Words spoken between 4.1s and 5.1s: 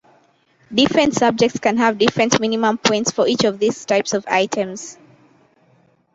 of items.